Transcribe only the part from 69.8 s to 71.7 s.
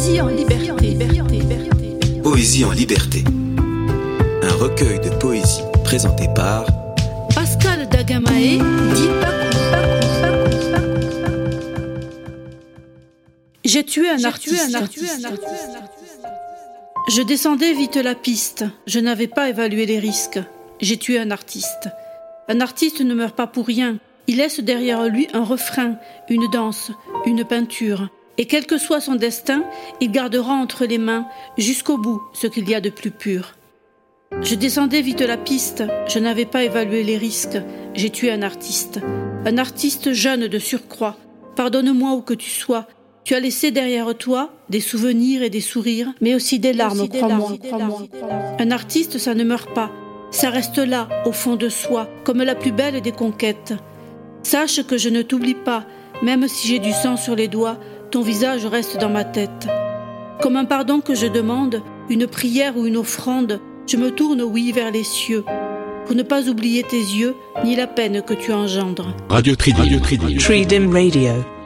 Radio Tridim Radio.